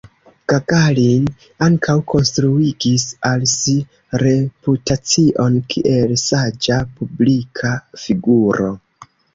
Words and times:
Gagarin 0.51 1.27
ankaŭ 1.65 1.95
konstruigis 2.13 3.05
al 3.31 3.45
si 3.53 3.77
reputacion 4.25 5.63
kiel 5.77 6.19
saĝa 6.27 6.83
publika 6.99 7.79
figuro. 8.07 8.77